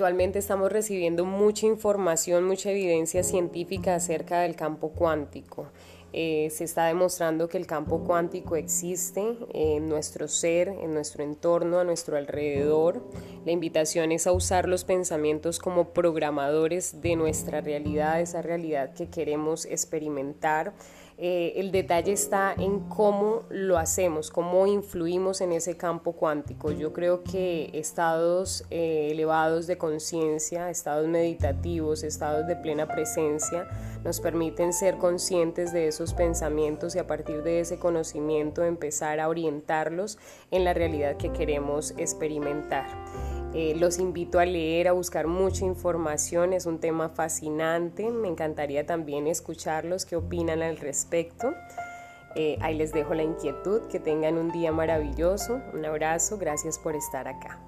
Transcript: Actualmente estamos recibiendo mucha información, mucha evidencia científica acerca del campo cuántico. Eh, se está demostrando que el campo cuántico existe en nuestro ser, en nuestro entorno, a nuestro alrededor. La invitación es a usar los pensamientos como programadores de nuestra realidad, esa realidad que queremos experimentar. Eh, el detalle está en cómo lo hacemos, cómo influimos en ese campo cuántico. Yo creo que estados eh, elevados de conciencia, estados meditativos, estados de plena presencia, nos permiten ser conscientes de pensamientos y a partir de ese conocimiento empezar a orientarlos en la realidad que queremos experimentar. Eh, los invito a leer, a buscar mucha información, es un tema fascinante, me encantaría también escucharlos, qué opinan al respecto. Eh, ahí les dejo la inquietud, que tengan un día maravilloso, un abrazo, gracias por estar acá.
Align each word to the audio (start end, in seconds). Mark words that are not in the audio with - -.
Actualmente 0.00 0.38
estamos 0.38 0.72
recibiendo 0.72 1.26
mucha 1.26 1.66
información, 1.66 2.44
mucha 2.44 2.70
evidencia 2.70 3.22
científica 3.22 3.96
acerca 3.96 4.40
del 4.40 4.56
campo 4.56 4.92
cuántico. 4.92 5.66
Eh, 6.12 6.48
se 6.50 6.64
está 6.64 6.86
demostrando 6.86 7.48
que 7.48 7.56
el 7.56 7.66
campo 7.66 8.00
cuántico 8.00 8.56
existe 8.56 9.36
en 9.52 9.88
nuestro 9.88 10.26
ser, 10.28 10.68
en 10.68 10.92
nuestro 10.92 11.22
entorno, 11.22 11.78
a 11.78 11.84
nuestro 11.84 12.16
alrededor. 12.16 13.02
La 13.44 13.52
invitación 13.52 14.12
es 14.12 14.26
a 14.26 14.32
usar 14.32 14.68
los 14.68 14.84
pensamientos 14.84 15.58
como 15.58 15.90
programadores 15.90 17.00
de 17.00 17.16
nuestra 17.16 17.60
realidad, 17.60 18.20
esa 18.20 18.42
realidad 18.42 18.92
que 18.94 19.08
queremos 19.08 19.64
experimentar. 19.66 20.72
Eh, 21.22 21.60
el 21.60 21.70
detalle 21.70 22.12
está 22.12 22.54
en 22.56 22.80
cómo 22.88 23.42
lo 23.50 23.76
hacemos, 23.76 24.30
cómo 24.30 24.66
influimos 24.66 25.42
en 25.42 25.52
ese 25.52 25.76
campo 25.76 26.12
cuántico. 26.12 26.72
Yo 26.72 26.94
creo 26.94 27.22
que 27.22 27.68
estados 27.74 28.64
eh, 28.70 29.08
elevados 29.10 29.66
de 29.66 29.76
conciencia, 29.76 30.70
estados 30.70 31.06
meditativos, 31.08 32.04
estados 32.04 32.46
de 32.46 32.56
plena 32.56 32.88
presencia, 32.88 33.68
nos 34.02 34.18
permiten 34.18 34.72
ser 34.72 34.96
conscientes 34.96 35.74
de 35.74 35.80
pensamientos 36.14 36.96
y 36.96 36.98
a 36.98 37.06
partir 37.06 37.42
de 37.42 37.60
ese 37.60 37.78
conocimiento 37.78 38.64
empezar 38.64 39.20
a 39.20 39.28
orientarlos 39.28 40.18
en 40.50 40.64
la 40.64 40.74
realidad 40.74 41.16
que 41.16 41.32
queremos 41.32 41.94
experimentar. 41.98 42.86
Eh, 43.52 43.74
los 43.76 43.98
invito 43.98 44.38
a 44.38 44.46
leer, 44.46 44.88
a 44.88 44.92
buscar 44.92 45.26
mucha 45.26 45.64
información, 45.64 46.52
es 46.52 46.66
un 46.66 46.78
tema 46.78 47.08
fascinante, 47.08 48.10
me 48.10 48.28
encantaría 48.28 48.86
también 48.86 49.26
escucharlos, 49.26 50.06
qué 50.06 50.16
opinan 50.16 50.62
al 50.62 50.76
respecto. 50.76 51.52
Eh, 52.36 52.56
ahí 52.60 52.76
les 52.76 52.92
dejo 52.92 53.14
la 53.14 53.24
inquietud, 53.24 53.82
que 53.88 53.98
tengan 53.98 54.38
un 54.38 54.52
día 54.52 54.70
maravilloso, 54.70 55.60
un 55.74 55.84
abrazo, 55.84 56.38
gracias 56.38 56.78
por 56.78 56.94
estar 56.94 57.26
acá. 57.26 57.60